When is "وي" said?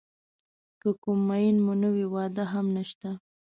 1.95-2.05